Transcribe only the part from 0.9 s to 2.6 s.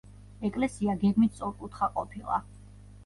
გეგმით სწორკუთხა ყოფილა.